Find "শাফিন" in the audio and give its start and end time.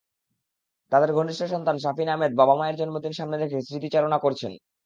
1.83-2.09